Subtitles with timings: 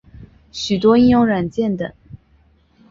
[0.51, 1.93] 许多应用软件等。